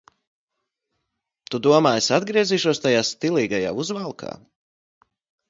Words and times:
Tu 1.55 1.59
domā, 1.67 1.91
es 1.99 2.07
atgriezīšos 2.17 2.83
tajā 2.87 3.05
stilīgajā 3.11 3.75
uzvalkā? 3.85 4.35